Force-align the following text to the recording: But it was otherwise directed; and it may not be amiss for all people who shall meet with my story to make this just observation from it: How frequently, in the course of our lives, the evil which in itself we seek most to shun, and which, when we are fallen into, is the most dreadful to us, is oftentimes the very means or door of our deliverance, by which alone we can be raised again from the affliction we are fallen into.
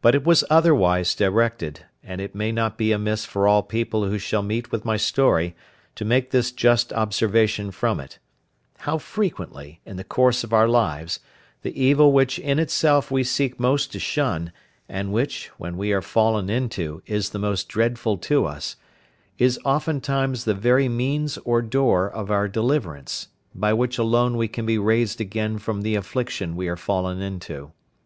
But 0.00 0.14
it 0.14 0.24
was 0.24 0.42
otherwise 0.48 1.14
directed; 1.14 1.80
and 2.02 2.22
it 2.22 2.34
may 2.34 2.50
not 2.50 2.78
be 2.78 2.92
amiss 2.92 3.26
for 3.26 3.46
all 3.46 3.62
people 3.62 4.06
who 4.08 4.16
shall 4.18 4.40
meet 4.42 4.72
with 4.72 4.86
my 4.86 4.96
story 4.96 5.54
to 5.96 6.04
make 6.06 6.30
this 6.30 6.50
just 6.50 6.94
observation 6.94 7.70
from 7.70 8.00
it: 8.00 8.18
How 8.78 8.96
frequently, 8.96 9.82
in 9.84 9.98
the 9.98 10.02
course 10.02 10.44
of 10.44 10.54
our 10.54 10.66
lives, 10.66 11.20
the 11.60 11.78
evil 11.78 12.10
which 12.10 12.38
in 12.38 12.58
itself 12.58 13.10
we 13.10 13.22
seek 13.22 13.60
most 13.60 13.92
to 13.92 13.98
shun, 13.98 14.50
and 14.88 15.12
which, 15.12 15.48
when 15.58 15.76
we 15.76 15.92
are 15.92 16.00
fallen 16.00 16.48
into, 16.48 17.02
is 17.04 17.28
the 17.28 17.38
most 17.38 17.68
dreadful 17.68 18.16
to 18.16 18.46
us, 18.46 18.76
is 19.36 19.60
oftentimes 19.62 20.46
the 20.46 20.54
very 20.54 20.88
means 20.88 21.36
or 21.44 21.60
door 21.60 22.08
of 22.08 22.30
our 22.30 22.48
deliverance, 22.48 23.28
by 23.54 23.74
which 23.74 23.98
alone 23.98 24.38
we 24.38 24.48
can 24.48 24.64
be 24.64 24.78
raised 24.78 25.20
again 25.20 25.58
from 25.58 25.82
the 25.82 25.96
affliction 25.96 26.56
we 26.56 26.66
are 26.66 26.78
fallen 26.78 27.20
into. 27.20 27.70